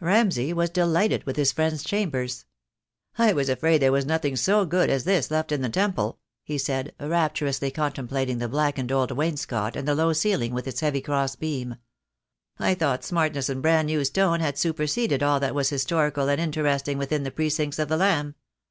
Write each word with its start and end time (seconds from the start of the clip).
Ramsay 0.00 0.54
was 0.54 0.70
delighted 0.70 1.24
with 1.24 1.36
his 1.36 1.52
friend's 1.52 1.84
chambers. 1.84 2.46
"I 3.18 3.34
was 3.34 3.50
afraid 3.50 3.82
there 3.82 3.92
was 3.92 4.06
nothing 4.06 4.34
so 4.34 4.64
good 4.64 4.88
as 4.88 5.04
this 5.04 5.30
left 5.30 5.52
in 5.52 5.60
the 5.60 5.68
Temple," 5.68 6.20
he 6.42 6.56
said, 6.56 6.94
rapturously 6.98 7.70
contemplating 7.70 8.38
the 8.38 8.48
blackened 8.48 8.90
old 8.90 9.10
wainscot 9.10 9.76
and 9.76 9.86
the 9.86 9.94
low 9.94 10.14
ceiling 10.14 10.54
with 10.54 10.66
its 10.66 10.80
heavy 10.80 11.02
cross 11.02 11.36
beam. 11.36 11.76
"I 12.58 12.72
thought 12.72 13.04
smartness 13.04 13.50
and 13.50 13.60
brand 13.60 13.84
new 13.88 14.02
stone 14.06 14.40
had 14.40 14.56
superseded 14.56 15.22
all 15.22 15.38
that 15.40 15.54
was 15.54 15.68
historical 15.68 16.30
and 16.30 16.40
interesting 16.40 16.96
within 16.96 17.24
the 17.24 17.30
precincts 17.30 17.78
of 17.78 17.88
the 17.90 17.98
Lamb. 17.98 18.36